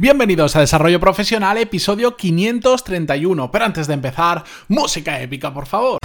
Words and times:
Bienvenidos 0.00 0.56
a 0.56 0.60
Desarrollo 0.60 0.98
Profesional, 0.98 1.58
episodio 1.58 2.16
531. 2.16 3.50
Pero 3.50 3.64
antes 3.66 3.86
de 3.86 3.92
empezar, 3.92 4.42
música 4.66 5.20
épica, 5.20 5.52
por 5.52 5.66
favor. 5.66 5.98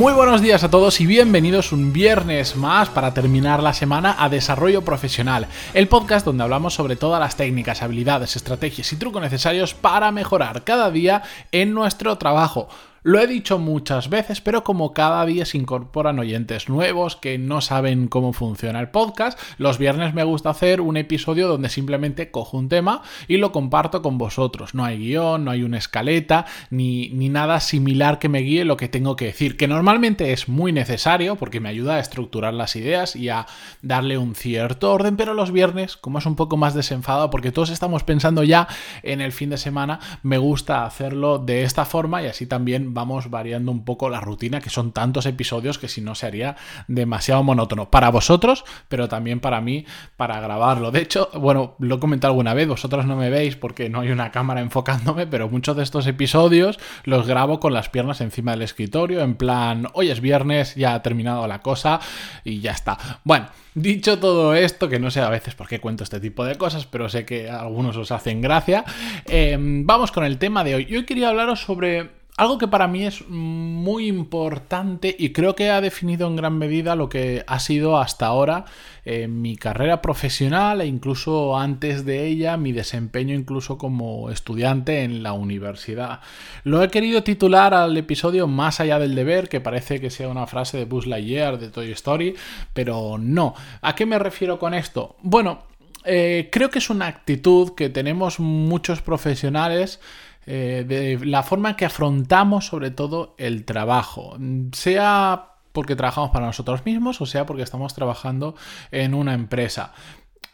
Muy 0.00 0.14
buenos 0.14 0.40
días 0.40 0.64
a 0.64 0.70
todos 0.70 0.98
y 1.02 1.04
bienvenidos 1.04 1.72
un 1.72 1.92
viernes 1.92 2.56
más 2.56 2.88
para 2.88 3.12
terminar 3.12 3.62
la 3.62 3.74
semana 3.74 4.16
a 4.18 4.30
Desarrollo 4.30 4.80
Profesional, 4.80 5.46
el 5.74 5.88
podcast 5.88 6.24
donde 6.24 6.42
hablamos 6.42 6.72
sobre 6.72 6.96
todas 6.96 7.20
las 7.20 7.36
técnicas, 7.36 7.82
habilidades, 7.82 8.34
estrategias 8.34 8.90
y 8.94 8.96
trucos 8.96 9.20
necesarios 9.20 9.74
para 9.74 10.10
mejorar 10.10 10.64
cada 10.64 10.90
día 10.90 11.22
en 11.52 11.74
nuestro 11.74 12.16
trabajo. 12.16 12.70
Lo 13.02 13.18
he 13.18 13.26
dicho 13.26 13.58
muchas 13.58 14.10
veces, 14.10 14.42
pero 14.42 14.62
como 14.62 14.92
cada 14.92 15.24
día 15.24 15.46
se 15.46 15.56
incorporan 15.56 16.18
oyentes 16.18 16.68
nuevos 16.68 17.16
que 17.16 17.38
no 17.38 17.62
saben 17.62 18.08
cómo 18.08 18.34
funciona 18.34 18.78
el 18.78 18.90
podcast, 18.90 19.38
los 19.56 19.78
viernes 19.78 20.12
me 20.12 20.22
gusta 20.22 20.50
hacer 20.50 20.82
un 20.82 20.98
episodio 20.98 21.48
donde 21.48 21.70
simplemente 21.70 22.30
cojo 22.30 22.58
un 22.58 22.68
tema 22.68 23.00
y 23.26 23.38
lo 23.38 23.52
comparto 23.52 24.02
con 24.02 24.18
vosotros. 24.18 24.74
No 24.74 24.84
hay 24.84 24.98
guion, 24.98 25.46
no 25.46 25.50
hay 25.50 25.62
una 25.62 25.78
escaleta, 25.78 26.44
ni, 26.68 27.08
ni 27.08 27.30
nada 27.30 27.60
similar 27.60 28.18
que 28.18 28.28
me 28.28 28.40
guíe 28.40 28.66
lo 28.66 28.76
que 28.76 28.88
tengo 28.88 29.16
que 29.16 29.24
decir, 29.24 29.56
que 29.56 29.66
normalmente 29.66 30.34
es 30.34 30.50
muy 30.50 30.70
necesario 30.70 31.36
porque 31.36 31.58
me 31.58 31.70
ayuda 31.70 31.94
a 31.94 32.00
estructurar 32.00 32.52
las 32.52 32.76
ideas 32.76 33.16
y 33.16 33.30
a 33.30 33.46
darle 33.80 34.18
un 34.18 34.34
cierto 34.34 34.92
orden, 34.92 35.16
pero 35.16 35.32
los 35.32 35.52
viernes, 35.52 35.96
como 35.96 36.18
es 36.18 36.26
un 36.26 36.36
poco 36.36 36.58
más 36.58 36.74
desenfadado 36.74 37.30
porque 37.30 37.50
todos 37.50 37.70
estamos 37.70 38.04
pensando 38.04 38.42
ya 38.42 38.68
en 39.02 39.22
el 39.22 39.32
fin 39.32 39.48
de 39.48 39.56
semana, 39.56 40.00
me 40.22 40.36
gusta 40.36 40.84
hacerlo 40.84 41.38
de 41.38 41.62
esta 41.62 41.86
forma 41.86 42.22
y 42.22 42.26
así 42.26 42.44
también 42.44 42.89
vamos 42.92 43.30
variando 43.30 43.72
un 43.72 43.84
poco 43.84 44.08
la 44.08 44.20
rutina, 44.20 44.60
que 44.60 44.70
son 44.70 44.92
tantos 44.92 45.26
episodios 45.26 45.78
que 45.78 45.88
si 45.88 46.00
no 46.00 46.14
se 46.14 46.26
haría 46.26 46.56
demasiado 46.88 47.42
monótono. 47.42 47.90
Para 47.90 48.10
vosotros, 48.10 48.64
pero 48.88 49.08
también 49.08 49.40
para 49.40 49.60
mí, 49.60 49.86
para 50.16 50.40
grabarlo. 50.40 50.90
De 50.90 51.00
hecho, 51.00 51.30
bueno, 51.34 51.74
lo 51.78 51.96
he 51.96 52.00
comentado 52.00 52.32
alguna 52.32 52.54
vez, 52.54 52.68
vosotros 52.68 53.06
no 53.06 53.16
me 53.16 53.30
veis 53.30 53.56
porque 53.56 53.88
no 53.88 54.00
hay 54.00 54.10
una 54.10 54.30
cámara 54.30 54.60
enfocándome, 54.60 55.26
pero 55.26 55.48
muchos 55.48 55.76
de 55.76 55.82
estos 55.82 56.06
episodios 56.06 56.78
los 57.04 57.26
grabo 57.26 57.60
con 57.60 57.72
las 57.72 57.88
piernas 57.88 58.20
encima 58.20 58.52
del 58.52 58.62
escritorio, 58.62 59.20
en 59.20 59.34
plan, 59.34 59.88
hoy 59.94 60.10
es 60.10 60.20
viernes, 60.20 60.74
ya 60.74 60.94
ha 60.94 61.02
terminado 61.02 61.46
la 61.46 61.60
cosa 61.60 62.00
y 62.44 62.60
ya 62.60 62.72
está. 62.72 62.98
Bueno. 63.24 63.48
Dicho 63.74 64.18
todo 64.18 64.54
esto, 64.54 64.88
que 64.88 64.98
no 64.98 65.12
sé 65.12 65.20
a 65.20 65.28
veces 65.28 65.54
por 65.54 65.68
qué 65.68 65.78
cuento 65.78 66.02
este 66.02 66.18
tipo 66.18 66.44
de 66.44 66.56
cosas, 66.56 66.86
pero 66.86 67.08
sé 67.08 67.24
que 67.24 67.48
algunos 67.48 67.96
os 67.96 68.10
hacen 68.10 68.40
gracia, 68.40 68.84
eh, 69.26 69.56
vamos 69.60 70.10
con 70.10 70.24
el 70.24 70.38
tema 70.38 70.64
de 70.64 70.74
hoy. 70.74 70.86
Yo 70.86 71.06
quería 71.06 71.28
hablaros 71.28 71.60
sobre 71.60 72.19
algo 72.40 72.56
que 72.56 72.68
para 72.68 72.88
mí 72.88 73.04
es 73.04 73.28
muy 73.28 74.06
importante 74.06 75.14
y 75.18 75.28
creo 75.34 75.54
que 75.54 75.68
ha 75.68 75.82
definido 75.82 76.26
en 76.26 76.36
gran 76.36 76.56
medida 76.56 76.96
lo 76.96 77.10
que 77.10 77.44
ha 77.46 77.60
sido 77.60 77.98
hasta 77.98 78.24
ahora 78.24 78.64
eh, 79.04 79.28
mi 79.28 79.56
carrera 79.56 80.00
profesional 80.00 80.80
e 80.80 80.86
incluso 80.86 81.58
antes 81.58 82.06
de 82.06 82.26
ella 82.26 82.56
mi 82.56 82.72
desempeño 82.72 83.34
incluso 83.34 83.76
como 83.76 84.30
estudiante 84.30 85.02
en 85.02 85.22
la 85.22 85.34
universidad. 85.34 86.20
Lo 86.64 86.82
he 86.82 86.88
querido 86.88 87.22
titular 87.22 87.74
al 87.74 87.94
episodio 87.98 88.46
Más 88.46 88.80
allá 88.80 88.98
del 88.98 89.14
deber, 89.14 89.50
que 89.50 89.60
parece 89.60 90.00
que 90.00 90.08
sea 90.08 90.30
una 90.30 90.46
frase 90.46 90.78
de 90.78 90.86
Buzz 90.86 91.06
Lightyear 91.06 91.58
de 91.58 91.68
Toy 91.68 91.92
Story, 91.92 92.34
pero 92.72 93.18
no. 93.18 93.54
¿A 93.82 93.94
qué 93.94 94.06
me 94.06 94.18
refiero 94.18 94.58
con 94.58 94.72
esto? 94.72 95.16
Bueno, 95.20 95.64
eh, 96.06 96.48
creo 96.50 96.70
que 96.70 96.78
es 96.78 96.88
una 96.88 97.06
actitud 97.06 97.74
que 97.74 97.90
tenemos 97.90 98.40
muchos 98.40 99.02
profesionales 99.02 100.00
eh, 100.46 100.84
de 100.86 101.24
la 101.24 101.42
forma 101.42 101.70
en 101.70 101.76
que 101.76 101.84
afrontamos 101.84 102.66
sobre 102.66 102.90
todo 102.90 103.34
el 103.38 103.64
trabajo, 103.64 104.36
sea 104.72 105.46
porque 105.72 105.96
trabajamos 105.96 106.30
para 106.30 106.46
nosotros 106.46 106.84
mismos 106.84 107.20
o 107.20 107.26
sea 107.26 107.46
porque 107.46 107.62
estamos 107.62 107.94
trabajando 107.94 108.54
en 108.90 109.14
una 109.14 109.34
empresa. 109.34 109.92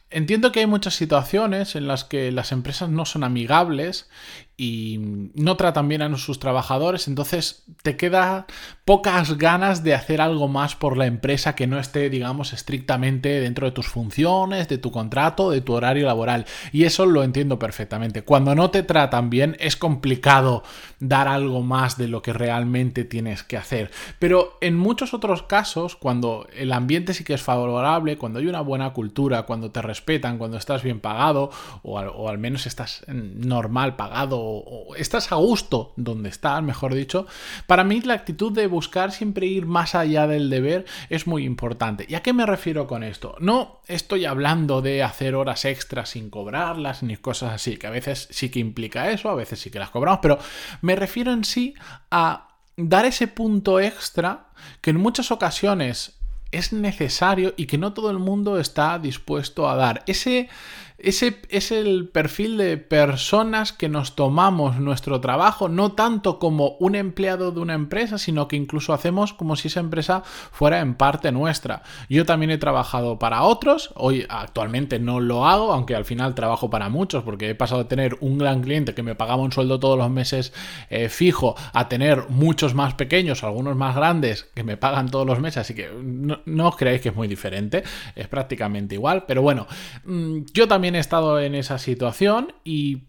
Entiendo 0.09 0.53
que 0.53 0.61
hay 0.61 0.67
muchas 0.67 0.95
situaciones 0.95 1.75
en 1.75 1.89
las 1.89 2.05
que 2.05 2.31
las 2.31 2.53
empresas 2.53 2.89
no 2.89 3.05
son 3.05 3.25
amigables 3.25 4.09
y 4.57 4.99
no 5.35 5.57
tratan 5.57 5.89
bien 5.89 6.01
a 6.03 6.17
sus 6.17 6.39
trabajadores, 6.39 7.09
entonces 7.09 7.65
te 7.83 7.97
queda 7.97 8.47
pocas 8.87 9.37
ganas 9.37 9.83
de 9.83 9.95
hacer 9.95 10.21
algo 10.21 10.47
más 10.47 10.77
por 10.77 10.97
la 10.97 11.07
empresa 11.07 11.57
que 11.57 11.67
no 11.67 11.81
esté, 11.81 12.09
digamos, 12.09 12.53
estrictamente 12.53 13.41
dentro 13.41 13.67
de 13.67 13.73
tus 13.73 13.89
funciones, 13.89 14.69
de 14.69 14.79
tu 14.79 14.93
contrato, 14.93 15.51
de 15.51 15.61
tu 15.61 15.73
horario 15.73 16.07
laboral. 16.07 16.47
Y 16.71 16.85
eso 16.85 17.05
lo 17.05 17.25
entiendo 17.25 17.59
perfectamente. 17.59 18.23
Cuando 18.23 18.55
no 18.55 18.71
te 18.71 18.85
tratan 18.85 19.29
bien 19.29 19.57
es 19.59 19.77
complicado 19.77 20.63
dar 21.01 21.27
algo 21.27 21.63
más 21.63 21.99
de 21.99 22.07
lo 22.07 22.23
que 22.23 22.33
realmente 22.33 23.03
tienes 23.03 23.43
que 23.43 23.57
hacer. 23.57 23.91
Pero 24.21 24.57
en 24.61 24.77
muchos 24.77 25.15
otros 25.15 25.43
casos, 25.43 25.97
cuando 25.97 26.47
el 26.57 26.73
ambiente 26.73 27.13
sí 27.13 27.25
que 27.25 27.35
es 27.35 27.43
favorable, 27.43 28.17
cuando 28.17 28.39
hay 28.39 28.47
una 28.47 28.61
buena 28.61 28.93
cultura, 28.93 29.43
cuando 29.43 29.73
te 29.73 29.83
respetan, 29.83 30.39
cuando 30.39 30.59
estás 30.59 30.85
bien 30.85 31.01
pagado 31.01 31.51
o 31.83 31.99
al, 32.29 32.39
menos 32.39 32.67
estás 32.67 33.05
normal 33.09 33.97
pagado 33.97 34.39
o, 34.39 34.95
estás 34.95 35.33
a 35.33 35.35
gusto 35.35 35.93
donde 35.97 36.29
estás, 36.29 36.63
mejor 36.63 36.95
dicho, 36.95 37.27
para 37.67 37.83
mí 37.83 38.01
la 38.03 38.15
actitud 38.15 38.53
de 38.53 38.76
buscar 38.77 39.11
siempre 39.11 39.47
ir 39.47 39.65
más 39.65 39.95
allá 39.95 40.27
del 40.27 40.51
deber 40.51 40.85
es 41.09 41.27
muy 41.27 41.45
importante. 41.45 42.05
¿Y 42.07 42.15
a 42.15 42.23
qué 42.23 42.35
me 42.35 42.45
refiero 42.45 42.87
con 42.87 43.03
esto? 43.03 43.35
No 43.41 43.81
estoy 43.87 44.27
hablando 44.27 44.83
de 44.83 45.03
hacer 45.03 45.35
horas 45.35 45.65
extras 45.65 46.11
sin 46.11 46.29
cobrarlas 46.29 47.03
ni 47.03 47.17
cosas 47.17 47.55
así, 47.55 47.79
que 47.79 47.87
a 47.87 47.91
veces 47.91 48.29
sí 48.31 48.51
que 48.51 48.59
implica 48.59 49.11
eso, 49.11 49.31
a 49.31 49.35
veces 49.35 49.61
sí 49.61 49.71
que 49.71 49.79
las 49.79 49.89
cobramos, 49.89 50.21
pero 50.21 50.39
me 50.83 50.95
refiero 50.95 51.33
en 51.33 51.45
sí 51.45 51.75
a 52.11 52.49
dar 52.77 53.07
ese 53.07 53.29
punto 53.29 53.81
extra 53.81 54.49
que 54.83 54.91
en 54.91 54.99
muchas 54.99 55.31
ocasiones 55.31 56.19
es 56.53 56.75
necesario 56.75 57.55
y 57.57 57.65
que 57.65 57.79
no 57.79 57.95
todo 57.95 58.11
el 58.11 58.19
mundo 58.19 58.61
está 58.61 58.99
dispuesto 58.99 59.71
a 59.71 59.77
dar. 59.77 60.03
Ese 60.07 60.51
ese 60.99 61.37
es 61.51 61.73
el 61.73 62.09
perfil 62.09 62.57
de 62.57 62.79
personas 62.79 63.73
que 63.73 63.89
nos 63.89 64.17
tomamos 64.17 64.77
nuestro 64.79 65.21
trabajo 65.21 65.69
no 65.69 65.93
tanto 65.93 66.39
como 66.39 66.77
un 66.79 66.95
empleado 66.95 67.53
de 67.53 67.61
una 67.61 67.75
empresa, 67.75 68.17
sino 68.17 68.49
que 68.49 68.57
incluso 68.57 68.95
hacemos 68.95 69.35
como 69.35 69.57
si 69.57 69.69
esa 69.69 69.81
empresa 69.81 70.23
fuera 70.25 70.81
en 70.81 70.95
parte 70.95 71.33
nuestra. 71.33 71.83
Yo 72.09 72.25
también 72.25 72.51
he 72.51 72.59
trabajado 72.59 73.19
para 73.19 73.43
otros, 73.43 73.91
hoy 73.95 74.25
actualmente 74.29 74.99
no 74.99 75.21
lo 75.21 75.47
hago, 75.47 75.73
aunque 75.73 75.95
al 75.95 76.07
final 76.07 76.35
trabajo 76.35 76.71
para 76.71 76.89
muchos, 76.89 77.25
porque 77.25 77.51
he 77.51 77.55
pasado 77.55 77.83
de 77.83 77.89
tener 77.89 78.17
un 78.21 78.39
gran 78.39 78.63
cliente 78.63 78.95
que 78.95 79.03
me 79.03 79.15
pagaba 79.15 79.43
un 79.43 79.53
sueldo 79.53 79.79
todos 79.79 79.99
los 79.99 80.11
meses 80.11 80.55
eh, 80.89 81.09
fijo 81.11 81.57
a 81.75 81.89
tener 81.89 82.31
muchos 82.31 82.75
más 82.75 82.95
pequeños, 82.95 83.45
algunos 83.45 83.77
más 83.77 83.95
grandes 83.97 84.45
que 84.55 84.65
me 84.65 84.79
pagan 84.79 85.11
todos 85.11 85.27
los 85.27 85.41
meses, 85.41 85.59
así 85.59 85.75
que 85.75 85.91
no, 86.03 86.41
no 86.47 86.69
os 86.69 86.77
creáis 86.77 87.03
que 87.03 87.11
es 87.11 87.17
muy 87.17 87.29
diferente, 87.29 87.85
es 88.15 88.29
prácticamente 88.29 88.95
igual, 88.95 89.25
pero 89.27 89.43
bueno, 89.43 89.67
mm, 90.05 90.39
yo 90.55 90.67
también 90.67 90.86
he 90.95 90.99
estado 90.99 91.41
en 91.41 91.55
esa 91.55 91.79
situación 91.79 92.55
y 92.65 93.03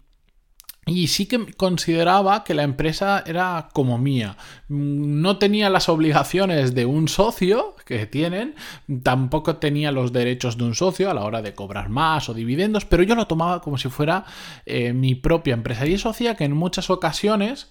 y 0.88 1.08
sí 1.08 1.26
que 1.26 1.52
consideraba 1.52 2.44
que 2.44 2.54
la 2.54 2.62
empresa 2.62 3.22
era 3.26 3.68
como 3.74 3.98
mía. 3.98 4.36
No 4.68 5.36
tenía 5.36 5.68
las 5.68 5.88
obligaciones 5.88 6.74
de 6.74 6.86
un 6.86 7.08
socio 7.08 7.76
que 7.84 8.06
tienen, 8.06 8.54
tampoco 9.02 9.56
tenía 9.56 9.92
los 9.92 10.12
derechos 10.12 10.56
de 10.56 10.64
un 10.64 10.74
socio 10.74 11.10
a 11.10 11.14
la 11.14 11.24
hora 11.24 11.42
de 11.42 11.54
cobrar 11.54 11.90
más 11.90 12.28
o 12.30 12.34
dividendos, 12.34 12.86
pero 12.86 13.02
yo 13.02 13.14
lo 13.14 13.26
tomaba 13.26 13.60
como 13.60 13.76
si 13.76 13.90
fuera 13.90 14.24
eh, 14.64 14.94
mi 14.94 15.14
propia 15.14 15.54
empresa. 15.54 15.86
Y 15.86 15.94
eso 15.94 16.08
hacía 16.08 16.36
que 16.36 16.44
en 16.44 16.52
muchas 16.52 16.88
ocasiones, 16.88 17.70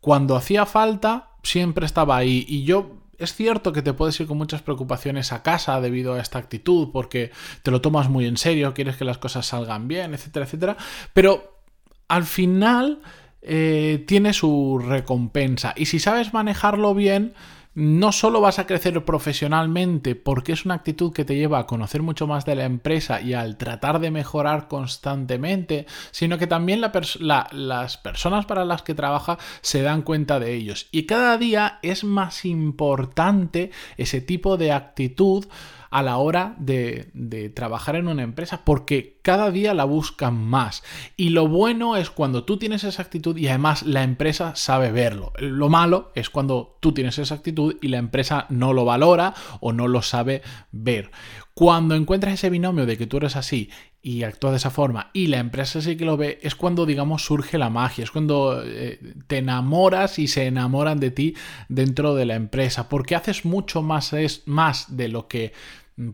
cuando 0.00 0.36
hacía 0.36 0.66
falta, 0.66 1.30
siempre 1.42 1.86
estaba 1.86 2.18
ahí. 2.18 2.44
Y 2.46 2.64
yo 2.64 2.98
es 3.18 3.34
cierto 3.34 3.72
que 3.72 3.82
te 3.82 3.92
puedes 3.92 4.18
ir 4.20 4.26
con 4.26 4.38
muchas 4.38 4.62
preocupaciones 4.62 5.32
a 5.32 5.42
casa 5.42 5.80
debido 5.80 6.14
a 6.14 6.20
esta 6.20 6.38
actitud, 6.38 6.90
porque 6.92 7.32
te 7.62 7.70
lo 7.70 7.80
tomas 7.80 8.08
muy 8.08 8.26
en 8.26 8.36
serio, 8.36 8.74
quieres 8.74 8.96
que 8.96 9.04
las 9.04 9.18
cosas 9.18 9.46
salgan 9.46 9.88
bien, 9.88 10.14
etcétera, 10.14 10.46
etcétera, 10.46 10.76
pero 11.12 11.62
al 12.06 12.24
final 12.24 13.00
eh, 13.42 14.04
tiene 14.06 14.32
su 14.32 14.78
recompensa. 14.78 15.74
Y 15.76 15.86
si 15.86 15.98
sabes 15.98 16.32
manejarlo 16.32 16.94
bien, 16.94 17.34
no 17.78 18.10
solo 18.10 18.40
vas 18.40 18.58
a 18.58 18.66
crecer 18.66 19.04
profesionalmente 19.04 20.16
porque 20.16 20.50
es 20.50 20.64
una 20.64 20.74
actitud 20.74 21.12
que 21.12 21.24
te 21.24 21.36
lleva 21.36 21.60
a 21.60 21.66
conocer 21.66 22.02
mucho 22.02 22.26
más 22.26 22.44
de 22.44 22.56
la 22.56 22.64
empresa 22.64 23.20
y 23.20 23.34
al 23.34 23.56
tratar 23.56 24.00
de 24.00 24.10
mejorar 24.10 24.66
constantemente, 24.66 25.86
sino 26.10 26.38
que 26.38 26.48
también 26.48 26.80
las 26.80 27.96
personas 27.98 28.46
para 28.46 28.64
las 28.64 28.82
que 28.82 28.94
trabaja 28.94 29.38
se 29.60 29.82
dan 29.82 30.02
cuenta 30.02 30.40
de 30.40 30.54
ellos. 30.54 30.88
Y 30.90 31.06
cada 31.06 31.38
día 31.38 31.78
es 31.82 32.02
más 32.02 32.44
importante 32.44 33.70
ese 33.96 34.20
tipo 34.20 34.56
de 34.56 34.72
actitud 34.72 35.46
a 35.90 36.02
la 36.02 36.18
hora 36.18 36.54
de, 36.58 37.10
trabajar 37.54 37.96
en 37.96 38.08
una 38.08 38.22
empresa 38.22 38.62
porque 38.64 39.18
cada 39.22 39.50
día 39.50 39.74
la 39.74 39.84
buscan 39.84 40.42
más. 40.42 40.82
Y 41.16 41.30
lo 41.30 41.48
bueno 41.48 41.96
es 41.96 42.10
cuando 42.10 42.44
tú 42.44 42.58
tienes 42.58 42.84
esa 42.84 43.02
actitud 43.02 43.36
y 43.36 43.48
además 43.48 43.82
la 43.82 44.02
empresa 44.02 44.54
sabe 44.56 44.92
verlo. 44.92 45.32
Lo 45.38 45.68
malo 45.68 46.12
es 46.14 46.30
cuando 46.30 46.76
tú 46.80 46.92
tienes 46.92 47.18
esa 47.18 47.34
actitud 47.34 47.76
y 47.80 47.88
la 47.88 47.98
empresa 47.98 48.46
no 48.48 48.72
lo 48.72 48.84
valora 48.84 49.34
o 49.60 49.72
no 49.72 49.88
lo 49.88 50.02
sabe 50.02 50.42
ver. 50.72 51.10
Cuando 51.54 51.94
encuentras 51.94 52.34
ese 52.34 52.50
binomio 52.50 52.86
de 52.86 52.96
que 52.96 53.06
tú 53.06 53.16
eres 53.16 53.34
así 53.34 53.70
y 54.08 54.22
actúa 54.22 54.52
de 54.52 54.56
esa 54.56 54.70
forma 54.70 55.10
y 55.12 55.26
la 55.26 55.36
empresa 55.36 55.82
sí 55.82 55.98
que 55.98 56.06
lo 56.06 56.16
ve, 56.16 56.38
es 56.42 56.54
cuando, 56.54 56.86
digamos, 56.86 57.26
surge 57.26 57.58
la 57.58 57.68
magia, 57.68 58.04
es 58.04 58.10
cuando 58.10 58.62
eh, 58.64 58.98
te 59.26 59.36
enamoras 59.36 60.18
y 60.18 60.28
se 60.28 60.46
enamoran 60.46 60.98
de 60.98 61.10
ti 61.10 61.34
dentro 61.68 62.14
de 62.14 62.24
la 62.24 62.34
empresa, 62.34 62.88
porque 62.88 63.14
haces 63.14 63.44
mucho 63.44 63.82
más, 63.82 64.14
es, 64.14 64.44
más 64.46 64.96
de 64.96 65.08
lo 65.08 65.28
que 65.28 65.52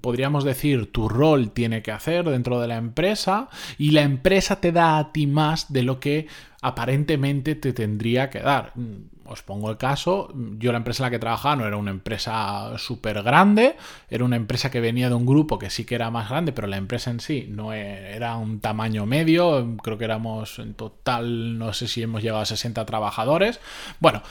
podríamos 0.00 0.44
decir, 0.44 0.90
tu 0.92 1.08
rol 1.08 1.50
tiene 1.50 1.82
que 1.82 1.92
hacer 1.92 2.28
dentro 2.28 2.60
de 2.60 2.68
la 2.68 2.76
empresa 2.76 3.48
y 3.78 3.90
la 3.90 4.02
empresa 4.02 4.60
te 4.60 4.72
da 4.72 4.98
a 4.98 5.12
ti 5.12 5.26
más 5.26 5.72
de 5.72 5.82
lo 5.82 6.00
que 6.00 6.26
aparentemente 6.62 7.54
te 7.54 7.72
tendría 7.72 8.30
que 8.30 8.40
dar. 8.40 8.72
Mm, 8.74 9.14
os 9.26 9.42
pongo 9.42 9.70
el 9.70 9.78
caso, 9.78 10.32
yo 10.58 10.70
la 10.72 10.78
empresa 10.78 11.02
en 11.02 11.04
la 11.06 11.10
que 11.10 11.18
trabajaba 11.18 11.56
no 11.56 11.66
era 11.66 11.76
una 11.76 11.90
empresa 11.90 12.76
súper 12.78 13.22
grande, 13.22 13.76
era 14.10 14.24
una 14.24 14.36
empresa 14.36 14.70
que 14.70 14.80
venía 14.80 15.08
de 15.08 15.14
un 15.14 15.24
grupo 15.24 15.58
que 15.58 15.70
sí 15.70 15.84
que 15.84 15.94
era 15.94 16.10
más 16.10 16.28
grande, 16.28 16.52
pero 16.52 16.66
la 16.66 16.76
empresa 16.76 17.10
en 17.10 17.20
sí 17.20 17.46
no 17.48 17.72
e, 17.72 18.14
era 18.14 18.36
un 18.36 18.60
tamaño 18.60 19.06
medio, 19.06 19.76
creo 19.82 19.96
que 19.96 20.04
éramos 20.04 20.58
en 20.58 20.74
total, 20.74 21.58
no 21.58 21.72
sé 21.72 21.88
si 21.88 22.02
hemos 22.02 22.22
llegado 22.22 22.42
a 22.42 22.46
60 22.46 22.84
trabajadores. 22.84 23.60
Bueno, 23.98 24.22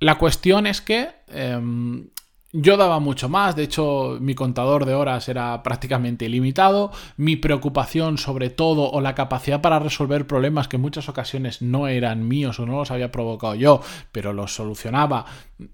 la 0.00 0.18
cuestión 0.18 0.66
es 0.66 0.80
que 0.80 1.10
em, 1.28 2.08
yo 2.52 2.76
daba 2.76 3.00
mucho 3.00 3.28
más, 3.28 3.56
de 3.56 3.62
hecho 3.62 4.18
mi 4.20 4.34
contador 4.34 4.84
de 4.84 4.94
horas 4.94 5.28
era 5.28 5.62
prácticamente 5.62 6.26
ilimitado, 6.26 6.92
mi 7.16 7.36
preocupación 7.36 8.18
sobre 8.18 8.50
todo 8.50 8.90
o 8.90 9.00
la 9.00 9.14
capacidad 9.14 9.62
para 9.62 9.78
resolver 9.78 10.26
problemas 10.26 10.68
que 10.68 10.76
en 10.76 10.82
muchas 10.82 11.08
ocasiones 11.08 11.62
no 11.62 11.88
eran 11.88 12.28
míos 12.28 12.60
o 12.60 12.66
no 12.66 12.78
los 12.78 12.90
había 12.90 13.10
provocado 13.10 13.54
yo, 13.54 13.80
pero 14.12 14.34
los 14.34 14.54
solucionaba, 14.54 15.24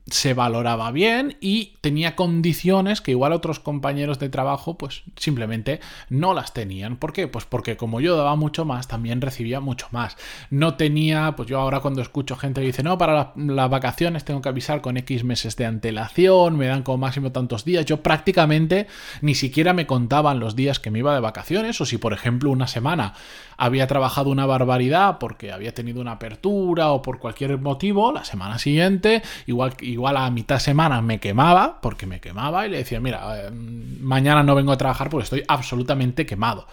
se 0.06 0.34
valoraba 0.34 0.90
bien 0.92 1.36
y 1.40 1.78
tenía 1.80 2.14
condiciones 2.14 3.00
que 3.00 3.10
igual 3.10 3.32
otros 3.32 3.58
compañeros 3.58 4.18
de 4.18 4.28
trabajo 4.28 4.78
pues 4.78 5.02
simplemente 5.16 5.80
no 6.08 6.34
las 6.34 6.52
tenían. 6.52 6.96
¿Por 6.96 7.12
qué? 7.12 7.26
Pues 7.26 7.44
porque 7.44 7.76
como 7.76 8.00
yo 8.00 8.16
daba 8.16 8.36
mucho 8.36 8.64
más, 8.64 8.86
también 8.88 9.20
recibía 9.20 9.60
mucho 9.60 9.88
más. 9.90 10.16
No 10.50 10.74
tenía, 10.74 11.34
pues 11.36 11.48
yo 11.48 11.58
ahora 11.58 11.80
cuando 11.80 12.02
escucho 12.02 12.36
gente 12.36 12.60
que 12.60 12.68
dice, 12.68 12.82
no, 12.82 12.98
para 12.98 13.32
las 13.36 13.70
vacaciones 13.70 14.24
tengo 14.24 14.42
que 14.42 14.48
avisar 14.48 14.80
con 14.80 14.96
X 14.96 15.24
meses 15.24 15.56
de 15.56 15.66
antelación, 15.66 16.56
me 16.56 16.67
dan 16.68 16.82
como 16.82 16.98
máximo 16.98 17.32
tantos 17.32 17.64
días. 17.64 17.84
Yo 17.84 18.02
prácticamente 18.02 18.86
ni 19.20 19.34
siquiera 19.34 19.72
me 19.72 19.86
contaban 19.86 20.40
los 20.40 20.56
días 20.56 20.78
que 20.78 20.90
me 20.90 21.00
iba 21.00 21.14
de 21.14 21.20
vacaciones 21.20 21.80
o 21.80 21.86
si 21.86 21.98
por 21.98 22.12
ejemplo 22.12 22.50
una 22.50 22.66
semana 22.66 23.14
había 23.56 23.86
trabajado 23.86 24.30
una 24.30 24.46
barbaridad 24.46 25.18
porque 25.18 25.52
había 25.52 25.74
tenido 25.74 26.00
una 26.00 26.12
apertura 26.12 26.90
o 26.90 27.02
por 27.02 27.18
cualquier 27.18 27.58
motivo, 27.58 28.12
la 28.12 28.24
semana 28.24 28.58
siguiente 28.58 29.22
igual, 29.46 29.74
igual 29.80 30.16
a 30.16 30.30
mitad 30.30 30.58
semana 30.58 31.02
me 31.02 31.18
quemaba 31.20 31.80
porque 31.80 32.06
me 32.06 32.20
quemaba 32.20 32.66
y 32.66 32.70
le 32.70 32.78
decía, 32.78 33.00
mira, 33.00 33.46
eh, 33.46 33.50
mañana 33.50 34.42
no 34.42 34.54
vengo 34.54 34.72
a 34.72 34.78
trabajar 34.78 35.10
porque 35.10 35.24
estoy 35.24 35.44
absolutamente 35.48 36.26
quemado 36.26 36.66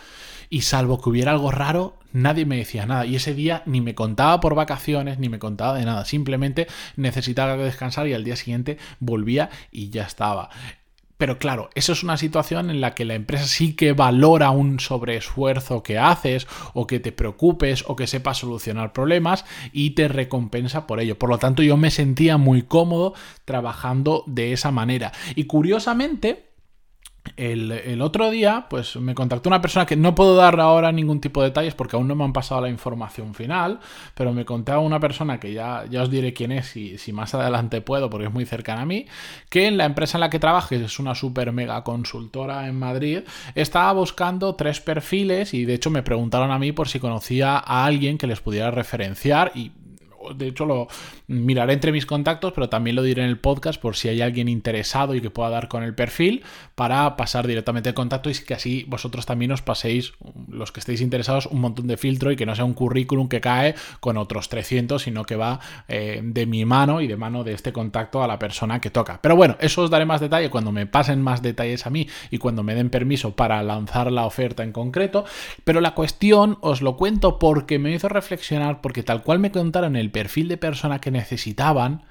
y 0.50 0.62
salvo 0.62 1.02
que 1.02 1.10
hubiera 1.10 1.32
algo 1.32 1.52
raro, 1.52 1.98
nadie 2.16 2.46
me 2.46 2.58
decía 2.58 2.86
nada. 2.86 3.06
Y 3.06 3.16
ese 3.16 3.34
día 3.34 3.62
ni 3.66 3.82
me 3.82 3.94
contaba 3.94 4.40
por 4.40 4.56
vacaciones, 4.56 5.20
ni 5.20 5.30
me 5.30 5.40
contaba 5.40 5.78
de 5.78 5.86
nada. 5.86 6.06
Simplemente 6.06 6.68
necesitaba 6.96 7.58
descansar 7.58 8.08
y 8.08 8.14
al 8.14 8.24
día 8.24 8.36
siguiente 8.36 8.78
volvía 9.00 9.50
y 9.72 9.90
ya 9.90 10.04
estaba. 10.04 10.50
Pero 11.18 11.40
claro, 11.40 11.70
eso 11.76 11.94
es 11.94 12.04
una 12.04 12.18
situación 12.18 12.70
en 12.70 12.82
la 12.82 12.94
que 12.94 13.06
la 13.06 13.16
empresa 13.16 13.46
sí 13.46 13.74
que 13.74 13.94
valora 13.94 14.50
un 14.52 14.82
sobreesfuerzo 14.82 15.82
que 15.82 15.98
haces 15.98 16.46
o 16.74 16.88
que 16.88 17.00
te 17.00 17.14
preocupes 17.14 17.86
o 17.88 17.96
que 17.96 18.08
sepas 18.08 18.40
solucionar 18.40 18.92
problemas 18.92 19.46
y 19.72 19.92
te 19.92 20.10
recompensa 20.10 20.86
por 20.88 21.00
ello. 21.00 21.18
Por 21.18 21.30
lo 21.30 21.38
tanto, 21.38 21.64
yo 21.64 21.78
me 21.78 21.90
sentía 21.90 22.38
muy 22.38 22.64
cómodo 22.64 23.14
trabajando 23.46 24.24
de 24.28 24.52
esa 24.52 24.72
manera. 24.72 25.14
Y 25.36 25.46
curiosamente, 25.46 26.48
el, 27.38 28.02
otro 28.02 28.30
día, 28.30 28.68
pues 28.70 28.96
me 28.96 29.16
contactó 29.16 29.50
una 29.50 29.62
persona 29.62 29.86
que 29.86 29.96
no 29.96 30.16
puedo 30.16 30.36
dar 30.36 30.60
ahora 30.60 30.92
ningún 30.92 31.20
tipo 31.20 31.42
de 31.42 31.50
detalles 31.50 31.76
porque 31.76 31.96
aún 31.96 32.08
no 32.08 32.16
me 32.16 32.24
han 32.24 32.34
pasado 32.34 32.62
la 32.62 32.70
información 32.70 33.34
final, 33.34 33.80
pero 34.14 34.34
me 34.34 34.46
contaba 34.46 34.80
una 34.80 35.00
persona 35.00 35.40
que 35.40 35.54
ya, 35.54 35.86
ya 35.90 36.04
os 36.04 36.10
diré 36.10 36.34
quién 36.34 36.52
es 36.52 36.76
y 36.76 36.98
si 36.98 37.12
más 37.12 37.34
adelante 37.34 37.82
puedo 37.82 38.10
porque 38.10 38.28
es 38.28 38.34
muy 38.34 38.46
cercana 38.46 38.84
a 38.84 38.86
mí, 38.86 39.08
que 39.50 39.68
en 39.68 39.78
la 39.78 39.86
empresa 39.86 40.18
en 40.18 40.22
la 40.22 40.30
que 40.30 40.40
trabaja, 40.40 40.76
es 40.76 41.00
una 41.00 41.16
super 41.16 41.52
mega 41.52 41.84
consultora 41.84 42.68
en 42.68 42.78
Madrid, 42.78 43.20
estaba 43.56 43.92
buscando 43.94 44.56
tres 44.56 44.80
perfiles 44.82 45.54
y 45.54 45.66
de 45.66 45.74
hecho 45.74 45.90
me 45.90 46.04
preguntaron 46.04 46.52
a 46.52 46.60
mí 46.60 46.72
por 46.72 46.88
si 46.88 47.00
conocía 47.00 47.58
a 47.58 47.86
alguien 47.86 48.18
que 48.18 48.28
les 48.28 48.42
pudiera 48.42 48.72
referenciar 48.72 49.52
y 49.56 49.72
de 50.34 50.48
hecho 50.48 50.66
lo 50.66 50.88
miraré 51.28 51.74
entre 51.74 51.92
mis 51.92 52.06
contactos, 52.06 52.54
pero 52.54 52.70
también 52.70 52.96
lo 52.96 53.04
diré 53.04 53.24
en 53.24 53.30
el 53.30 53.40
podcast 53.40 53.82
por 53.82 53.96
si 53.96 54.10
hay 54.10 54.22
alguien 54.22 54.48
interesado 54.48 55.16
y 55.16 55.22
que 55.22 55.30
pueda 55.30 55.50
dar 55.50 55.68
con 55.68 55.84
el 55.84 55.94
perfil 55.94 56.44
para 56.76 57.16
pasar 57.16 57.48
directamente 57.48 57.90
el 57.90 57.96
contacto 57.96 58.30
y 58.30 58.34
que 58.34 58.54
así 58.54 58.86
vosotros 58.88 59.26
también 59.26 59.52
os 59.52 59.62
paséis, 59.62 60.14
los 60.50 60.72
que 60.72 60.80
estéis 60.80 61.02
interesados, 61.02 61.46
un 61.46 61.62
montón 61.62 61.88
de 61.88 61.98
filtro 61.98 62.32
y 62.32 62.36
que 62.36 62.46
no 62.46 62.56
sea 62.56 62.66
un 62.66 62.74
currículum 62.74 63.28
que 63.28 63.42
cae 63.42 63.76
con 64.00 64.18
otros 64.18 64.50
300, 64.50 65.02
sino 65.02 65.26
que 65.26 65.36
va 65.36 65.60
eh, 65.88 66.22
de 66.24 66.46
mi 66.46 66.66
mano 66.66 67.02
y 67.02 67.08
de 67.08 67.18
mano 67.18 67.44
de 67.44 67.54
este 67.54 67.74
contacto 67.74 68.24
a 68.24 68.28
la 68.28 68.40
persona 68.40 68.80
que 68.82 68.90
toca. 68.90 69.20
Pero 69.22 69.36
bueno, 69.36 69.58
eso 69.60 69.84
os 69.84 69.90
daré 69.90 70.06
más 70.06 70.22
detalle 70.22 70.50
cuando 70.50 70.72
me 70.72 70.86
pasen 70.86 71.22
más 71.22 71.42
detalles 71.42 71.86
a 71.86 71.90
mí 71.90 72.08
y 72.32 72.38
cuando 72.38 72.64
me 72.64 72.76
den 72.76 72.90
permiso 72.90 73.36
para 73.36 73.62
lanzar 73.64 74.12
la 74.12 74.26
oferta 74.26 74.64
en 74.64 74.72
concreto. 74.72 75.26
Pero 75.64 75.82
la 75.82 75.96
cuestión 75.96 76.58
os 76.62 76.82
lo 76.82 76.98
cuento 76.98 77.40
porque 77.40 77.80
me 77.80 77.94
hizo 77.94 78.10
reflexionar, 78.10 78.82
porque 78.82 79.04
tal 79.04 79.24
cual 79.24 79.40
me 79.40 79.52
contaron 79.52 79.96
el 79.96 80.12
perfil 80.16 80.48
de 80.48 80.56
persona 80.56 81.02
que 81.02 81.12
necesitaban, 81.12 82.04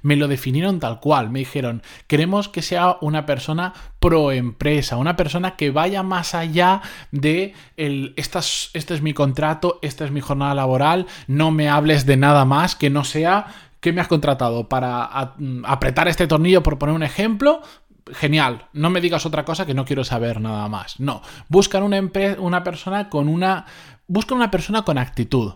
me 0.00 0.16
lo 0.16 0.28
definieron 0.28 0.80
tal 0.80 0.98
cual. 0.98 1.28
Me 1.28 1.40
dijeron, 1.40 1.82
queremos 2.06 2.48
que 2.48 2.62
sea 2.62 2.96
una 3.02 3.26
persona 3.26 3.74
pro 3.98 4.32
empresa, 4.32 4.96
una 4.96 5.14
persona 5.14 5.56
que 5.56 5.70
vaya 5.70 6.02
más 6.02 6.34
allá 6.34 6.80
de 7.10 7.52
el, 7.76 8.14
este 8.16 8.94
es 8.94 9.02
mi 9.02 9.12
contrato, 9.12 9.78
esta 9.82 10.06
es 10.06 10.10
mi 10.10 10.22
jornada 10.22 10.54
laboral, 10.54 11.06
no 11.26 11.50
me 11.50 11.68
hables 11.68 12.06
de 12.06 12.16
nada 12.16 12.46
más 12.46 12.76
que 12.76 12.88
no 12.88 13.04
sea 13.04 13.48
que 13.80 13.92
me 13.92 14.00
has 14.00 14.08
contratado 14.08 14.70
para 14.70 15.34
apretar 15.64 16.08
este 16.08 16.26
tornillo, 16.26 16.62
por 16.62 16.78
poner 16.78 16.94
un 16.94 17.02
ejemplo, 17.02 17.60
genial, 18.14 18.68
no 18.72 18.88
me 18.88 19.02
digas 19.02 19.26
otra 19.26 19.44
cosa 19.44 19.66
que 19.66 19.74
no 19.74 19.84
quiero 19.84 20.04
saber 20.04 20.40
nada 20.40 20.66
más. 20.68 20.98
No, 20.98 21.20
buscan 21.48 21.82
una, 21.82 22.00
una 22.38 22.64
persona 22.64 23.10
con 23.10 23.28
una... 23.28 23.66
Buscan 24.06 24.38
una 24.38 24.50
persona 24.50 24.82
con 24.82 24.98
actitud 24.98 25.52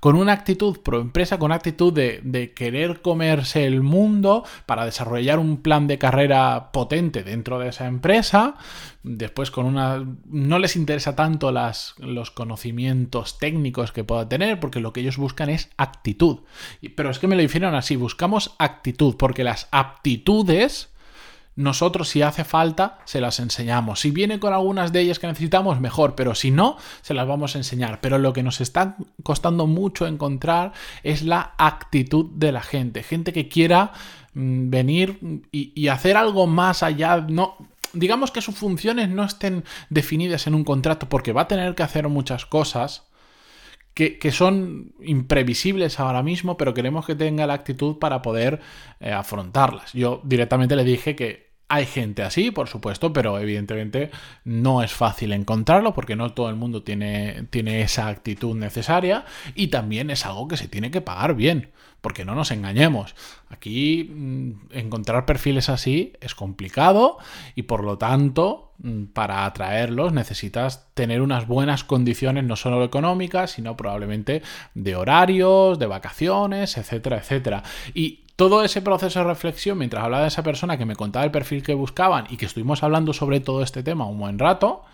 con 0.00 0.16
una 0.16 0.32
actitud 0.32 0.78
pro 0.80 1.00
empresa, 1.00 1.38
con 1.38 1.52
actitud 1.52 1.92
de, 1.92 2.52
querer 2.54 3.02
comerse 3.02 3.66
el 3.66 3.82
mundo 3.82 4.44
para 4.66 4.84
desarrollar 4.84 5.38
un 5.38 5.58
plan 5.62 5.86
de 5.86 5.98
carrera 5.98 6.70
potente 6.72 7.22
dentro 7.22 7.58
de 7.58 7.68
esa 7.68 7.86
empresa. 7.86 8.56
Después 9.02 9.50
con 9.50 9.66
una... 9.66 10.04
No 10.26 10.58
les 10.58 10.76
interesa 10.76 11.16
tanto 11.16 11.52
las, 11.52 11.94
los 11.98 12.30
conocimientos 12.30 13.38
técnicos 13.38 13.92
que 13.92 14.04
pueda 14.04 14.28
tener, 14.28 14.60
porque 14.60 14.80
lo 14.80 14.92
que 14.92 15.00
ellos 15.00 15.16
buscan 15.16 15.48
es 15.48 15.70
actitud. 15.76 16.40
Pero 16.96 17.10
es 17.10 17.18
que 17.18 17.26
me 17.26 17.36
lo 17.36 17.42
dijeron 17.42 17.74
así, 17.74 17.96
buscamos 17.96 18.54
actitud, 18.58 19.16
porque 19.16 19.44
las 19.44 19.68
aptitudes 19.70 20.90
nosotros 21.58 22.08
si 22.08 22.22
hace 22.22 22.44
falta 22.44 23.00
se 23.04 23.20
las 23.20 23.40
enseñamos. 23.40 23.98
Si 23.98 24.12
viene 24.12 24.38
con 24.38 24.54
algunas 24.54 24.92
de 24.92 25.00
ellas 25.00 25.18
que 25.18 25.26
necesitamos, 25.26 25.80
mejor, 25.80 26.14
pero 26.14 26.36
si 26.36 26.52
no, 26.52 26.76
se 27.02 27.14
las 27.14 27.26
vamos 27.26 27.56
a 27.56 27.58
enseñar. 27.58 28.00
Pero 28.00 28.16
lo 28.18 28.32
que 28.32 28.44
nos 28.44 28.60
está 28.60 28.96
costando 29.24 29.66
mucho 29.66 30.06
encontrar 30.06 30.72
es 31.02 31.22
la 31.22 31.54
actitud 31.58 32.26
de 32.32 32.52
la 32.52 32.62
gente. 32.62 33.02
Gente 33.02 33.32
que 33.32 33.48
quiera 33.48 33.92
mm, 34.34 34.70
venir 34.70 35.18
y, 35.50 35.88
hacer 35.88 36.16
algo 36.16 36.46
más 36.46 36.84
allá. 36.84 37.26
No, 37.28 37.56
digamos 37.92 38.30
que 38.30 38.40
sus 38.40 38.54
funciones 38.54 39.08
no 39.08 39.24
estén 39.24 39.64
definidas 39.90 40.46
en 40.46 40.54
un 40.54 40.62
contrato 40.62 41.08
porque 41.08 41.32
va 41.32 41.42
a 41.42 41.48
tener 41.48 41.74
que 41.74 41.82
hacer 41.82 42.08
muchas 42.08 42.46
cosas. 42.46 43.08
Que, 43.94 44.30
son 44.30 44.92
imprevisibles 45.00 45.98
ahora 45.98 46.22
mismo, 46.22 46.56
pero 46.56 46.72
queremos 46.72 47.04
que 47.04 47.16
tenga 47.16 47.48
la 47.48 47.54
actitud 47.54 47.98
para 47.98 48.22
poder 48.22 48.60
eh, 49.00 49.10
afrontarlas. 49.10 49.92
Yo 49.92 50.20
directamente 50.22 50.76
le 50.76 50.84
dije 50.84 51.16
que 51.16 51.47
hay 51.68 51.84
gente 51.84 52.22
así, 52.22 52.50
por 52.50 52.68
supuesto, 52.68 53.12
pero 53.12 53.38
evidentemente 53.38 54.10
no 54.44 54.82
es 54.82 54.92
fácil 54.92 55.32
encontrarlo 55.32 55.92
porque 55.92 56.16
no 56.16 56.32
todo 56.32 56.48
el 56.48 56.56
mundo 56.56 56.82
tiene, 56.82 57.44
tiene 57.50 57.82
esa 57.82 58.08
actitud 58.08 58.56
necesaria 58.56 59.26
y 59.54 59.68
también 59.68 60.10
es 60.10 60.24
algo 60.24 60.48
que 60.48 60.56
se 60.56 60.66
tiene 60.66 60.90
que 60.90 61.02
pagar 61.02 61.34
bien, 61.34 61.70
porque 62.00 62.24
no 62.24 62.34
nos 62.34 62.52
engañemos. 62.52 63.14
Aquí 63.50 64.04
mm, 64.04 64.52
encontrar 64.70 65.26
perfiles 65.26 65.68
así 65.68 66.14
es 66.22 66.34
complicado 66.34 67.18
y 67.54 67.64
por 67.64 67.84
lo 67.84 67.98
tanto 67.98 68.72
mm, 68.78 69.04
para 69.06 69.44
atraerlos 69.44 70.14
necesitas 70.14 70.88
tener 70.94 71.20
unas 71.20 71.46
buenas 71.46 71.84
condiciones 71.84 72.44
no 72.44 72.56
solo 72.56 72.82
económicas, 72.82 73.50
sino 73.50 73.76
probablemente 73.76 74.40
de 74.72 74.96
horarios, 74.96 75.78
de 75.78 75.86
vacaciones, 75.86 76.78
etcétera, 76.78 77.18
etcétera. 77.18 77.62
Y 77.92 78.24
todo 78.38 78.62
ese 78.62 78.82
proceso 78.82 79.18
de 79.18 79.24
reflexión, 79.24 79.78
mientras 79.78 80.04
hablaba 80.04 80.22
de 80.22 80.28
esa 80.28 80.44
persona 80.44 80.78
que 80.78 80.86
me 80.86 80.94
contaba 80.94 81.24
el 81.24 81.32
perfil 81.32 81.64
que 81.64 81.74
buscaban 81.74 82.28
y 82.30 82.36
que 82.36 82.46
estuvimos 82.46 82.84
hablando 82.84 83.12
sobre 83.12 83.40
todo 83.40 83.64
este 83.64 83.82
tema 83.82 84.06
un 84.06 84.20
buen 84.20 84.38
rato, 84.38 84.84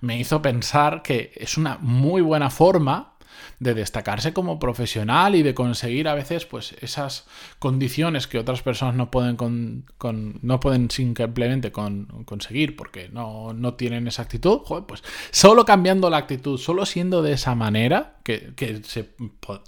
me 0.00 0.18
hizo 0.18 0.40
pensar 0.40 1.02
que 1.02 1.30
es 1.36 1.58
una 1.58 1.76
muy 1.82 2.22
buena 2.22 2.48
forma 2.48 3.12
de 3.60 3.74
destacarse 3.74 4.32
como 4.32 4.58
profesional 4.58 5.34
y 5.34 5.42
de 5.42 5.52
conseguir 5.52 6.08
a 6.08 6.14
veces 6.14 6.46
pues 6.46 6.74
esas 6.80 7.26
condiciones 7.58 8.26
que 8.26 8.38
otras 8.38 8.62
personas 8.62 8.94
no 8.94 9.10
pueden, 9.10 9.36
con, 9.36 9.84
no 10.40 10.58
pueden 10.58 10.90
simplemente 10.90 11.72
conseguir 11.72 12.76
porque 12.76 13.10
no, 13.10 13.52
no, 13.52 13.74
tienen 13.74 14.08
esa 14.08 14.22
actitud, 14.22 14.60
pues 14.88 15.04
solo 15.32 15.66
cambiando 15.66 16.08
la 16.08 16.16
actitud, 16.16 16.56
solo 16.56 16.86
siendo 16.86 17.20
de 17.20 17.32
esa 17.32 17.54
manera, 17.54 18.15
que, 18.26 18.82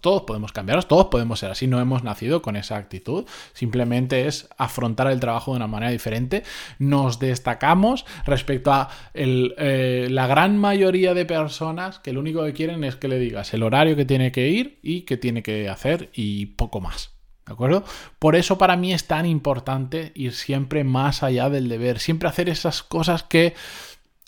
todos 0.01 0.23
podemos 0.23 0.53
cambiarlos, 0.53 0.89
todos 0.89 1.07
podemos 1.07 1.39
ser 1.39 1.53
así, 1.53 1.69
no 1.69 1.79
hemos 1.81 2.03
nacido 2.03 2.43
con 2.43 2.57
esa 2.57 2.77
actitud, 2.77 3.25
simplemente 3.53 4.27
es 4.27 4.49
afrontar 4.59 5.07
el 5.13 5.21
trabajo 5.21 5.53
de 5.53 5.59
una 5.59 5.69
manera 5.69 5.93
diferente, 5.93 6.43
nos 6.81 7.21
destacamos 7.21 8.05
respecto 8.27 8.73
a 8.73 8.91
eh, 9.15 10.09
la 10.11 10.27
gran 10.27 10.59
mayoría 10.59 11.15
de 11.15 11.25
personas 11.25 12.01
que 12.01 12.13
lo 12.13 12.19
único 12.19 12.45
que 12.45 12.53
quieren 12.53 12.83
es 12.83 12.97
que 12.97 13.07
le 13.07 13.21
digas 13.21 13.55
el 13.55 13.63
horario 13.63 13.95
que 13.95 14.05
tiene 14.05 14.33
que 14.33 14.49
ir 14.49 14.81
y 14.83 15.03
que 15.03 15.17
tiene 15.17 15.45
que 15.45 15.69
hacer 15.69 16.11
y 16.13 16.47
poco 16.47 16.81
más. 16.81 17.13
¿De 17.47 17.55
acuerdo? 17.55 17.85
Por 18.19 18.37
eso 18.37 18.59
para 18.59 18.77
mí 18.77 18.93
es 18.93 19.07
tan 19.07 19.25
importante 19.25 20.13
ir 20.15 20.35
siempre 20.35 20.85
más 20.85 21.23
allá 21.23 21.49
del 21.49 21.69
deber, 21.69 21.99
siempre 21.99 22.29
hacer 22.29 22.49
esas 22.51 22.83
cosas 22.83 23.23
que 23.23 23.55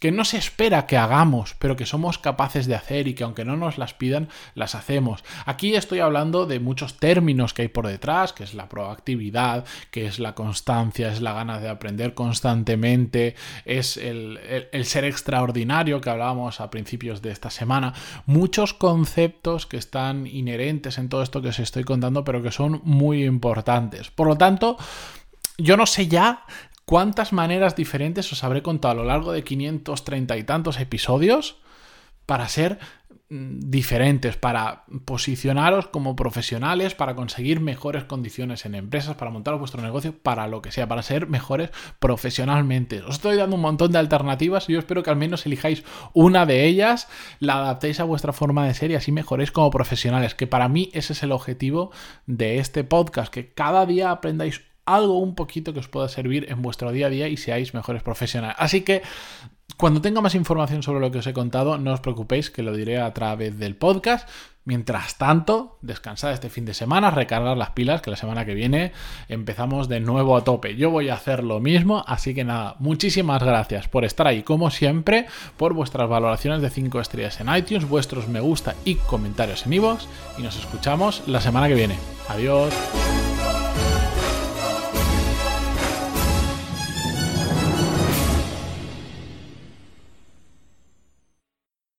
que 0.01 0.11
no 0.11 0.25
se 0.25 0.39
espera 0.39 0.87
que 0.87 0.97
hagamos, 0.97 1.55
pero 1.59 1.77
que 1.77 1.87
somos 1.87 2.19
capaces 2.19 2.67
de 2.67 2.75
hacer 2.75 3.07
y 3.07 3.15
que 3.15 3.23
aunque 3.23 3.45
no 3.45 3.57
nos 3.57 3.77
las 3.77 3.93
pidan, 3.93 4.29
las 4.55 4.75
hacemos. 4.75 5.23
Aquí 5.45 5.75
estoy 5.75 6.01
hablando 6.01 6.47
de 6.47 6.59
muchos 6.59 6.97
términos 6.97 7.53
que 7.53 7.63
hay 7.63 7.69
por 7.69 7.87
detrás, 7.87 8.33
que 8.33 8.43
es 8.43 8.55
la 8.55 8.69
proactividad, 8.69 9.67
que 9.91 10.07
es 10.07 10.19
la 10.19 10.35
constancia, 10.35 11.13
es 11.13 11.21
la 11.21 11.35
gana 11.35 11.61
de 11.61 11.69
aprender 11.69 12.15
constantemente, 12.15 13.37
es 13.67 13.99
el, 13.99 14.41
ser 14.85 15.05
extraordinario 15.05 16.01
que 16.01 16.09
hablábamos 16.09 16.61
a 16.61 16.71
principios 16.71 17.21
de 17.21 17.31
esta 17.31 17.51
semana. 17.51 17.93
Muchos 18.25 18.73
conceptos 18.73 19.67
que 19.67 19.77
están 19.77 20.27
inherentes 20.27 20.97
en 20.97 21.11
todo 21.11 21.23
esto 21.23 21.43
que 21.43 21.49
os 21.49 21.59
estoy 21.59 21.85
contando, 21.85 22.25
pero 22.25 22.43
que 22.43 22.51
son 22.51 22.81
muy 22.85 23.25
importantes. 23.25 24.11
Por 24.11 24.29
lo 24.29 24.39
tanto, 24.39 24.79
yo 25.59 25.77
no 25.77 25.85
sé 25.85 26.09
ya 26.09 26.45
cuántas 26.91 27.33
maneras 27.33 27.77
diferentes 27.77 28.33
os 28.33 28.43
habré 28.43 28.65
contado 28.65 28.91
a 28.91 28.97
lo 28.97 29.05
largo 29.05 29.31
de 29.31 29.45
530 29.45 30.37
y 30.37 30.43
tantos 30.43 30.81
episodios 30.81 31.55
para 32.27 32.49
ser 32.49 32.81
mm, 33.29 33.61
diferentes, 33.71 34.37
para 34.37 34.87
posicionaros 35.05 35.87
como 35.87 36.17
profesionales, 36.17 36.97
para 36.97 37.15
conseguir 37.15 37.61
mejores 37.61 38.03
condiciones 38.03 38.67
en 38.67 38.75
empresas, 38.75 39.15
para 39.15 39.31
montar 39.31 39.57
vuestro 39.57 39.81
negocio, 39.83 40.19
para 40.21 40.49
lo 40.49 40.63
que 40.63 40.73
sea, 40.73 40.89
para 40.89 41.05
ser 41.05 41.29
mejores 41.29 41.71
profesionalmente. 42.01 43.03
Os 43.03 43.15
estoy 43.15 43.37
dando 43.37 43.55
un 43.55 43.63
montón 43.63 43.93
de 43.93 43.99
alternativas 43.99 44.69
y 44.69 44.73
yo 44.73 44.81
espero 44.81 45.05
que 45.05 45.11
al 45.11 45.17
menos 45.17 45.47
elijáis 45.47 45.85
una 46.13 46.45
de 46.45 46.65
ellas, 46.65 47.07
la 47.39 47.59
adaptéis 47.59 48.01
a 48.01 48.05
vuestra 48.05 48.33
forma 48.33 48.67
de 48.67 48.75
ser 48.75 48.91
y 48.91 48.97
así 48.97 49.13
mejoréis 49.13 49.53
como 49.53 49.71
profesionales, 49.71 50.35
que 50.35 50.49
para 50.49 50.69
mí 50.69 50.91
ese 50.93 51.13
es 51.13 51.23
el 51.23 51.31
objetivo 51.31 51.93
de 52.27 52.59
este 52.59 52.83
podcast, 52.83 53.33
que 53.33 53.55
cada 53.55 53.87
día 53.87 54.11
aprendáis 54.11 54.63
algo 54.85 55.19
un 55.19 55.35
poquito 55.35 55.73
que 55.73 55.81
os 55.81 55.89
pueda 55.89 56.09
servir 56.09 56.47
en 56.49 56.63
vuestro 56.63 56.93
día 56.93 57.07
a 57.07 57.11
día 57.11 57.29
y 57.29 57.37
seáis 57.37 57.75
mejores 57.75 58.03
profesionales. 58.03 58.57
Así 58.59 58.83
que 58.83 59.03
cuando 59.77 60.03
tenga 60.03 60.21
más 60.21 60.35
información 60.35 60.83
sobre 60.83 61.01
lo 61.01 61.11
que 61.11 61.19
os 61.19 61.27
he 61.27 61.33
contado, 61.33 61.79
no 61.79 61.93
os 61.93 62.01
preocupéis 62.01 62.51
que 62.51 62.63
lo 62.63 62.75
diré 62.75 63.01
a 63.01 63.15
través 63.15 63.59
del 63.59 63.77
podcast. 63.77 64.29
Mientras 64.65 65.17
tanto, 65.17 65.79
descansad 65.81 66.33
este 66.33 66.51
fin 66.51 66.67
de 66.67 66.75
semana, 66.75 67.11
recargar 67.11 67.57
las 67.57 67.71
pilas, 67.71 68.03
que 68.03 68.11
la 68.11 68.17
semana 68.17 68.45
que 68.45 68.53
viene 68.53 68.93
empezamos 69.29 69.89
de 69.89 70.01
nuevo 70.01 70.37
a 70.37 70.45
tope. 70.45 70.77
Yo 70.77 70.91
voy 70.91 71.09
a 71.09 71.15
hacer 71.15 71.43
lo 71.43 71.61
mismo, 71.61 72.05
así 72.07 72.35
que 72.35 72.45
nada, 72.45 72.77
muchísimas 72.79 73.43
gracias 73.43 73.89
por 73.89 74.05
estar 74.05 74.27
ahí, 74.27 74.43
como 74.43 74.71
siempre, 74.71 75.27
por 75.57 75.73
vuestras 75.73 76.09
valoraciones 76.09 76.61
de 76.61 76.69
5 76.69 77.01
estrellas 77.01 77.41
en 77.41 77.53
iTunes, 77.55 77.89
vuestros 77.89 78.29
me 78.29 78.41
gusta 78.41 78.75
y 78.85 78.97
comentarios 78.97 79.65
en 79.65 79.73
iVoox, 79.73 80.05
y 80.39 80.43
nos 80.43 80.57
escuchamos 80.57 81.23
la 81.27 81.41
semana 81.41 81.67
que 81.67 81.75
viene. 81.75 81.97
Adiós. 82.29 82.75